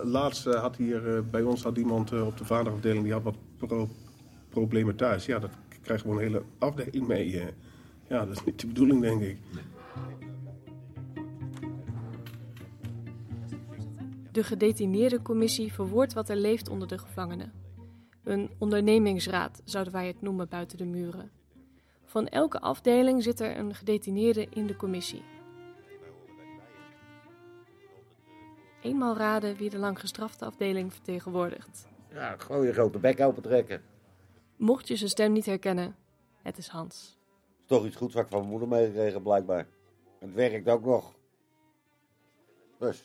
Laatst 0.03 0.47
eh, 0.47 0.61
had 0.61 0.77
hier 0.77 1.17
eh, 1.17 1.23
bij 1.31 1.43
ons 1.43 1.63
had 1.63 1.77
iemand 1.77 2.13
eh, 2.13 2.27
op 2.27 2.37
de 2.37 2.45
vaderafdeling 2.45 3.03
die 3.03 3.13
had 3.13 3.23
wat 3.23 3.37
pro- 3.57 3.89
problemen 4.49 4.97
thuis. 4.97 5.27
Ja, 5.27 5.39
dat 5.39 5.51
krijgt 5.83 6.03
gewoon 6.03 6.17
een 6.17 6.23
hele 6.23 6.43
afdeling 6.59 7.07
mee. 7.07 7.55
Ja, 8.09 8.25
dat 8.27 8.37
is 8.37 8.45
niet 8.45 8.61
de 8.61 8.67
bedoeling, 8.67 9.01
denk 9.01 9.23
ik. 9.23 9.39
De 14.33 14.45
gedetineerde 14.45 15.23
commissie 15.23 15.73
verwoordt 15.73 16.13
wat 16.13 16.29
er 16.29 16.37
leeft 16.37 16.69
onder 16.69 16.89
de 16.89 16.99
gevangenen. 16.99 17.53
Een 18.25 18.51
ondernemingsraad 18.59 19.63
zouden 19.65 19.93
wij 19.93 20.07
het 20.07 20.23
noemen 20.23 20.49
buiten 20.49 20.79
de 20.79 20.85
muren. 20.85 21.31
Van 22.05 22.29
elke 22.29 22.61
afdeling 22.61 23.23
zit 23.23 23.41
er 23.41 23.59
een 23.59 23.75
gedetineerde 23.75 24.47
in 24.51 24.67
de 24.67 24.77
commissie. 24.77 25.23
Eenmaal 28.81 29.17
raden 29.17 29.57
wie 29.57 29.71
de 29.71 29.79
lang 29.79 30.01
gestrafte 30.01 30.45
afdeling 30.45 30.93
vertegenwoordigt. 30.93 31.87
Ja, 32.13 32.37
gewoon 32.37 32.67
je 32.67 32.73
grote 32.73 32.99
bek 32.99 33.21
open 33.21 33.43
trekken. 33.43 33.83
Mocht 34.57 34.89
je 34.89 34.97
zijn 34.97 35.11
stem 35.11 35.33
niet 35.33 35.47
herkennen, 35.47 35.97
het 36.43 36.59
is 36.59 36.69
Hans. 36.69 37.19
Is 37.65 37.71
toch 37.77 37.87
iets 37.87 37.97
goeds 37.97 38.15
wat 38.15 38.25
ik 38.25 38.31
van 38.31 38.39
mijn 38.39 38.51
moeder 38.51 38.69
meegekregen, 38.69 39.23
blijkbaar. 39.23 39.67
Het 40.19 40.35
werkt 40.35 40.69
ook 40.69 40.85
nog. 40.85 41.15
Dus, 42.79 43.05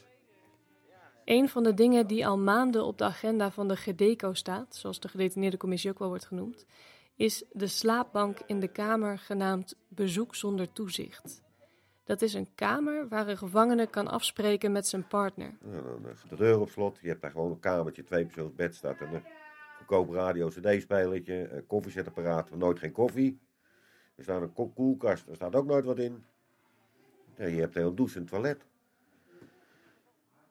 Een 1.25 1.49
van 1.49 1.63
de 1.63 1.73
dingen 1.73 2.07
die 2.07 2.27
al 2.27 2.37
maanden 2.37 2.85
op 2.85 2.97
de 2.97 3.03
agenda 3.03 3.51
van 3.51 3.67
de 3.67 3.75
GEDECO 3.75 4.33
staat, 4.33 4.75
zoals 4.75 4.99
de 4.99 5.07
gedetineerde 5.07 5.57
commissie 5.57 5.89
ook 5.89 5.99
wel 5.99 6.07
wordt 6.07 6.25
genoemd, 6.25 6.65
is 7.15 7.43
de 7.51 7.67
slaapbank 7.67 8.39
in 8.45 8.59
de 8.59 8.67
kamer 8.67 9.17
genaamd 9.17 9.75
bezoek 9.87 10.35
zonder 10.35 10.71
toezicht. 10.71 11.41
Dat 12.03 12.21
is 12.21 12.33
een 12.33 12.49
kamer 12.55 13.07
waar 13.07 13.27
een 13.27 13.37
gevangene 13.37 13.87
kan 13.87 14.07
afspreken 14.07 14.71
met 14.71 14.87
zijn 14.87 15.07
partner. 15.07 15.57
dan 15.61 16.11
is 16.11 16.23
de 16.29 16.35
deur 16.35 16.59
op 16.59 16.69
slot. 16.69 16.97
Je 17.01 17.07
hebt 17.07 17.21
daar 17.21 17.31
gewoon 17.31 17.51
een 17.51 17.59
kamertje, 17.59 18.03
twee 18.03 18.25
persoons 18.25 18.55
bed 18.55 18.75
staat 18.75 18.99
en 18.99 19.13
een 19.13 19.23
goedkoop 19.77 20.09
radio, 20.09 20.47
cd-spelertje, 20.47 21.63
koffiezetapparaat, 21.67 22.55
nooit 22.55 22.79
geen 22.79 22.91
koffie. 22.91 23.39
Er 24.19 24.25
staat 24.25 24.41
een 24.41 24.53
ko- 24.53 24.71
koelkast, 24.75 25.25
daar 25.25 25.35
staat 25.35 25.55
ook 25.55 25.65
nooit 25.65 25.85
wat 25.85 25.99
in. 25.99 26.23
Ja, 27.37 27.45
je 27.45 27.59
hebt 27.59 27.75
een 27.75 27.95
douche 27.95 28.19
en 28.19 28.25
toilet. 28.25 28.65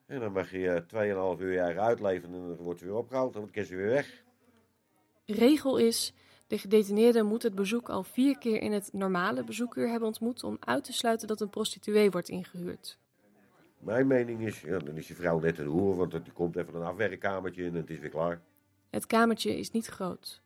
En 0.06 0.20
dan 0.20 0.32
mag 0.32 0.50
je 0.50 0.84
2,5 0.86 1.42
uur 1.42 1.52
je 1.52 1.60
eigen 1.60 1.82
uitleven 1.82 2.34
en 2.34 2.46
dan 2.46 2.56
wordt 2.56 2.78
ze 2.78 2.84
weer 2.86 2.94
opgehaald 2.94 3.34
en 3.34 3.40
dan 3.40 3.50
kan 3.50 3.64
ze 3.64 3.76
weer 3.76 3.88
weg. 3.88 4.22
Regel 5.26 5.76
is, 5.76 6.12
de 6.46 6.58
gedetineerde 6.58 7.22
moet 7.22 7.42
het 7.42 7.54
bezoek 7.54 7.88
al 7.88 8.02
vier 8.02 8.38
keer 8.38 8.62
in 8.62 8.72
het 8.72 8.92
normale 8.92 9.44
bezoekuur 9.44 9.88
hebben 9.88 10.08
ontmoet 10.08 10.44
om 10.44 10.56
uit 10.60 10.84
te 10.84 10.92
sluiten 10.92 11.28
dat 11.28 11.40
een 11.40 11.50
prostituee 11.50 12.10
wordt 12.10 12.28
ingehuurd. 12.28 12.98
Mijn 13.78 14.06
mening 14.06 14.46
is, 14.46 14.60
ja, 14.60 14.78
dan 14.78 14.96
is 14.96 15.06
die 15.06 15.16
vrouw 15.16 15.38
net 15.38 15.58
een 15.58 15.66
hoer, 15.66 15.96
want 15.96 16.10
die 16.10 16.32
komt 16.32 16.56
even 16.56 16.74
een 16.74 16.82
afwerkkamertje 16.82 17.64
en 17.64 17.74
het 17.74 17.90
is 17.90 17.98
weer 17.98 18.10
klaar. 18.10 18.40
Het 18.90 19.06
kamertje 19.06 19.58
is 19.58 19.70
niet 19.70 19.86
groot. 19.86 20.42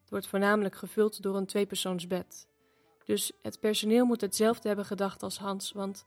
Het 0.00 0.10
wordt 0.10 0.26
voornamelijk 0.26 0.74
gevuld 0.74 1.22
door 1.22 1.36
een 1.36 1.46
tweepersoonsbed. 1.46 2.48
Dus 3.04 3.32
het 3.42 3.60
personeel 3.60 4.04
moet 4.04 4.20
hetzelfde 4.20 4.68
hebben 4.68 4.86
gedacht 4.86 5.22
als 5.22 5.38
Hans, 5.38 5.72
want 5.72 6.06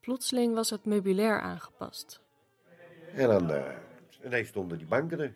plotseling 0.00 0.54
was 0.54 0.70
het 0.70 0.84
meubilair 0.84 1.40
aangepast. 1.40 2.20
En 3.14 3.28
dan 3.28 3.50
eh, 3.50 3.76
ineens 4.24 4.48
stonden 4.48 4.78
die 4.78 4.86
banken 4.86 5.20
er. 5.20 5.34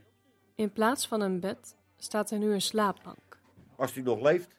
In 0.54 0.72
plaats 0.72 1.08
van 1.08 1.20
een 1.20 1.40
bed 1.40 1.76
staat 1.96 2.30
er 2.30 2.38
nu 2.38 2.52
een 2.52 2.62
slaapbank. 2.62 3.40
Als 3.76 3.94
hij 3.94 4.02
nog 4.02 4.20
leeft. 4.20 4.56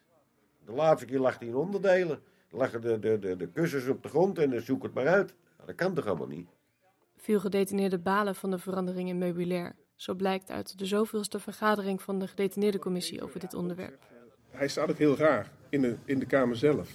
De 0.65 0.71
laatste 0.71 1.05
keer 1.05 1.19
lag 1.19 1.39
hij 1.39 1.47
in 1.47 1.55
onderdelen. 1.55 2.21
Lagen 2.49 2.81
de, 2.81 2.99
de, 2.99 3.19
de, 3.19 3.35
de 3.35 3.47
kussens 3.47 3.87
op 3.87 4.03
de 4.03 4.09
grond 4.09 4.37
en 4.37 4.49
dan 4.49 4.61
zoek 4.61 4.83
het 4.83 4.93
maar 4.93 5.07
uit. 5.07 5.33
Dat 5.65 5.75
kan 5.75 5.93
toch 5.93 6.05
allemaal 6.05 6.27
niet? 6.27 6.47
Veel 7.17 7.39
gedetineerden 7.39 8.01
balen 8.01 8.35
van 8.35 8.51
de 8.51 8.57
verandering 8.57 9.09
in 9.09 9.17
meubilair. 9.17 9.75
Zo 9.95 10.13
blijkt 10.13 10.51
uit 10.51 10.77
de 10.77 10.85
zoveelste 10.85 11.39
vergadering 11.39 12.01
van 12.01 12.19
de 12.19 12.27
gedetineerde 12.27 12.79
commissie 12.79 13.23
over 13.23 13.39
dit 13.39 13.53
onderwerp. 13.53 14.03
Hij 14.49 14.67
staat 14.67 14.89
ook 14.89 14.97
heel 14.97 15.17
raar 15.17 15.51
in 15.69 15.81
de, 15.81 15.95
in 16.05 16.19
de 16.19 16.25
kamer 16.25 16.55
zelf. 16.55 16.89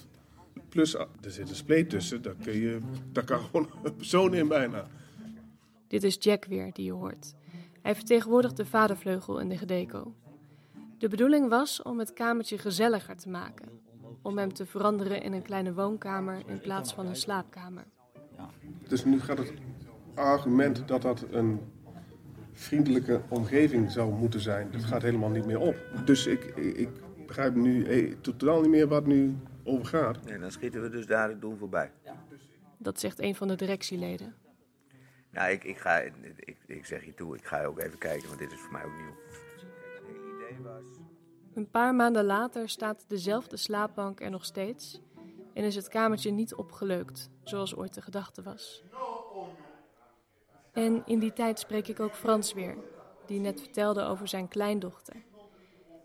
Plus, 0.69 0.93
er 0.95 1.07
zit 1.21 1.49
een 1.49 1.55
spleet 1.55 1.89
tussen, 1.89 2.21
daar, 2.21 2.35
kun 2.43 2.53
je, 2.53 2.79
daar 3.11 3.25
kan 3.25 3.39
gewoon 3.39 3.69
een 3.83 3.95
persoon 3.95 4.33
in 4.33 4.47
bijna. 4.47 4.87
Dit 5.87 6.03
is 6.03 6.17
Jack 6.19 6.45
weer, 6.45 6.71
die 6.73 6.85
je 6.85 6.91
hoort. 6.91 7.33
Hij 7.81 7.95
vertegenwoordigt 7.95 8.57
de 8.57 8.65
vadervleugel 8.65 9.39
in 9.39 9.49
de 9.49 9.57
Gedeco. 9.57 10.13
De 10.97 11.07
bedoeling 11.07 11.49
was 11.49 11.81
om 11.81 11.99
het 11.99 12.13
kamertje 12.13 12.57
gezelliger 12.57 13.17
te 13.17 13.29
maken. 13.29 13.69
Om 14.21 14.37
hem 14.37 14.53
te 14.53 14.65
veranderen 14.65 15.21
in 15.21 15.33
een 15.33 15.41
kleine 15.41 15.73
woonkamer 15.73 16.41
in 16.45 16.59
plaats 16.59 16.93
van 16.93 17.05
een 17.05 17.15
slaapkamer. 17.15 17.83
Dus 18.87 19.05
nu 19.05 19.21
gaat 19.21 19.37
het 19.37 19.53
argument 20.13 20.87
dat 20.87 21.01
dat 21.01 21.25
een 21.31 21.59
vriendelijke 22.51 23.21
omgeving 23.29 23.91
zou 23.91 24.13
moeten 24.13 24.39
zijn, 24.39 24.71
dat 24.71 24.83
gaat 24.83 25.01
helemaal 25.01 25.29
niet 25.29 25.45
meer 25.45 25.59
op. 25.59 25.75
Dus 26.05 26.25
ik, 26.25 26.43
ik 26.55 26.89
begrijp 27.27 27.55
nu 27.55 27.85
eh, 27.85 28.15
totaal 28.21 28.61
niet 28.61 28.69
meer 28.69 28.87
wat 28.87 29.05
nu 29.05 29.37
over 29.63 29.85
gaat. 29.85 30.25
Nee, 30.25 30.39
dan 30.39 30.51
schieten 30.51 30.81
we 30.81 30.89
dus 30.89 31.05
daar 31.05 31.29
het 31.29 31.41
doen 31.41 31.57
voorbij. 31.57 31.91
Dat 32.77 32.99
zegt 32.99 33.19
een 33.19 33.35
van 33.35 33.47
de 33.47 33.55
directieleden. 33.55 34.35
Nou, 35.31 35.51
ik, 35.51 35.63
ik, 35.63 35.77
ga, 35.77 35.97
ik, 35.97 36.57
ik 36.65 36.85
zeg 36.85 37.05
je 37.05 37.13
toe, 37.13 37.35
ik 37.35 37.45
ga 37.45 37.63
ook 37.63 37.79
even 37.79 37.97
kijken, 37.97 38.27
want 38.27 38.39
dit 38.39 38.51
is 38.51 38.59
voor 38.59 38.71
mij 38.71 38.85
ook 38.85 38.97
nieuw. 38.97 39.15
Het 39.25 40.03
hele 40.07 40.35
idee 40.35 40.63
was... 40.63 40.85
Een 41.53 41.69
paar 41.69 41.95
maanden 41.95 42.25
later 42.25 42.69
staat 42.69 43.05
dezelfde 43.07 43.57
slaapbank 43.57 44.21
er 44.21 44.29
nog 44.29 44.45
steeds 44.45 45.01
en 45.53 45.63
is 45.63 45.75
het 45.75 45.87
kamertje 45.87 46.31
niet 46.31 46.55
opgeleukt, 46.55 47.29
zoals 47.43 47.75
ooit 47.75 47.93
de 47.93 48.01
gedachte 48.01 48.43
was. 48.43 48.83
En 50.71 51.03
in 51.05 51.19
die 51.19 51.33
tijd 51.33 51.59
spreek 51.59 51.87
ik 51.87 51.99
ook 51.99 52.15
Frans 52.15 52.53
weer, 52.53 52.75
die 53.25 53.39
net 53.39 53.59
vertelde 53.61 54.03
over 54.03 54.27
zijn 54.27 54.47
kleindochter. 54.47 55.15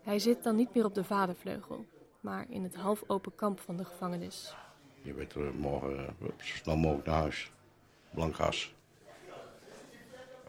Hij 0.01 0.19
zit 0.19 0.43
dan 0.43 0.55
niet 0.55 0.73
meer 0.75 0.85
op 0.85 0.95
de 0.95 1.03
vadervleugel, 1.03 1.85
maar 2.19 2.45
in 2.49 2.63
het 2.63 2.75
half 2.75 3.03
open 3.07 3.35
kamp 3.35 3.59
van 3.59 3.77
de 3.77 3.85
gevangenis. 3.85 4.55
Je 5.01 5.13
weet 5.13 5.33
er 5.33 5.53
morgen 5.53 5.97
eh, 5.97 6.13
zo 6.19 6.33
snel 6.37 6.77
mogelijk 6.77 7.07
naar 7.07 7.19
huis. 7.19 7.51
Blank 8.13 8.35
gas. 8.35 8.73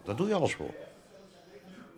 Daar 0.02 0.16
doe 0.16 0.28
je 0.28 0.34
alles 0.34 0.54
voor. 0.54 0.74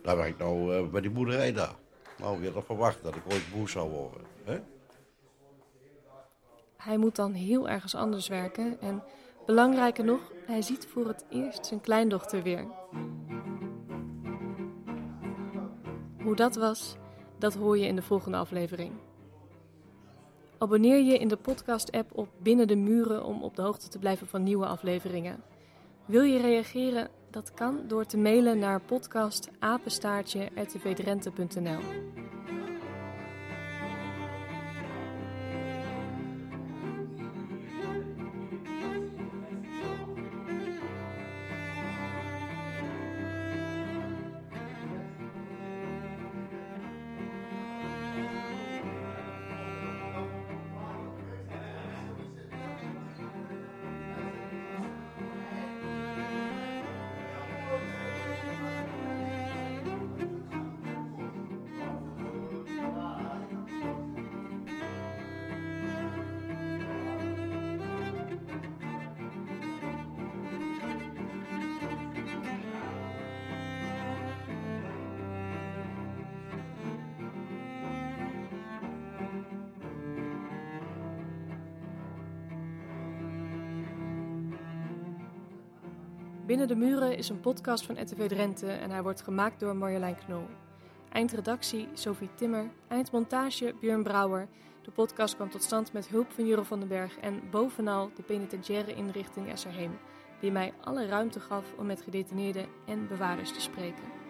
Daar 0.01 0.17
werk 0.17 0.29
ik 0.29 0.37
nou 0.37 0.75
eh, 0.75 0.89
bij 0.89 1.01
die 1.01 1.11
boerderij 1.11 1.53
daar. 1.53 1.75
Nou, 2.17 2.39
je 2.39 2.45
had 2.45 2.53
toch 2.53 2.65
verwacht 2.65 3.03
dat 3.03 3.15
ik 3.15 3.23
ooit 3.31 3.51
boer 3.53 3.69
zou 3.69 3.89
worden. 3.89 4.21
Hè? 4.43 4.59
Hij 6.75 6.97
moet 6.97 7.15
dan 7.15 7.33
heel 7.33 7.69
ergens 7.69 7.95
anders 7.95 8.27
werken 8.27 8.81
en 8.81 9.03
belangrijker 9.45 10.03
nog, 10.03 10.31
hij 10.45 10.61
ziet 10.61 10.87
voor 10.87 11.07
het 11.07 11.25
eerst 11.29 11.65
zijn 11.65 11.81
kleindochter 11.81 12.43
weer. 12.43 12.67
Hoe 16.23 16.35
dat 16.35 16.55
was, 16.55 16.95
dat 17.37 17.53
hoor 17.53 17.77
je 17.77 17.87
in 17.87 17.95
de 17.95 18.01
volgende 18.01 18.37
aflevering. 18.37 18.91
Abonneer 20.57 21.03
je 21.03 21.17
in 21.17 21.27
de 21.27 21.35
podcast-app 21.35 22.17
op 22.17 22.29
Binnen 22.41 22.67
de 22.67 22.75
Muren 22.75 23.25
om 23.25 23.43
op 23.43 23.55
de 23.55 23.61
hoogte 23.61 23.87
te 23.87 23.99
blijven 23.99 24.27
van 24.27 24.43
nieuwe 24.43 24.65
afleveringen. 24.65 25.43
Wil 26.05 26.23
je 26.23 26.39
reageren? 26.39 27.09
Dat 27.29 27.53
kan 27.53 27.79
door 27.87 28.05
te 28.05 28.17
mailen 28.17 28.59
naar 28.59 28.81
podcastapenstaartje.rtvdrenthe.nl. 28.81 31.79
Binnen 86.55 86.77
de 86.79 86.85
Muren 86.85 87.17
is 87.17 87.29
een 87.29 87.39
podcast 87.39 87.85
van 87.85 88.01
RTV 88.01 88.27
Drenthe 88.27 88.71
en 88.71 88.91
hij 88.91 89.03
wordt 89.03 89.21
gemaakt 89.21 89.59
door 89.59 89.75
Marjolein 89.75 90.15
Knol. 90.25 90.47
Eindredactie 91.09 91.87
Sophie 91.93 92.29
Timmer, 92.35 92.69
eindmontage 92.87 93.73
Björn 93.79 94.03
Brouwer. 94.03 94.47
De 94.81 94.91
podcast 94.91 95.35
kwam 95.35 95.49
tot 95.49 95.63
stand 95.63 95.93
met 95.93 96.07
hulp 96.07 96.31
van 96.31 96.45
Jure 96.47 96.63
van 96.63 96.79
den 96.79 96.87
Berg 96.87 97.17
en 97.17 97.41
bovenal 97.51 98.11
de 98.15 98.23
penitentiaire 98.23 98.95
inrichting 98.95 99.49
Esserheem, 99.49 99.97
die 100.39 100.51
mij 100.51 100.73
alle 100.81 101.05
ruimte 101.05 101.39
gaf 101.39 101.73
om 101.77 101.85
met 101.85 102.01
gedetineerden 102.01 102.65
en 102.85 103.07
bewakers 103.07 103.53
te 103.53 103.61
spreken. 103.61 104.24